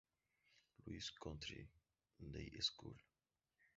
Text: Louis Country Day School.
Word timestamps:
Louis 0.87 1.11
Country 1.23 1.69
Day 2.21 2.49
School. 2.59 2.97